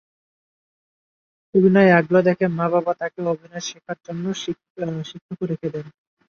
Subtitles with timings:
[1.55, 4.23] অভিনয়ে আগ্রহ দেখে মা বাবা তাঁকে অভিনয় শেখার জন্য
[4.41, 5.85] শিক্ষকও রেখে দেন।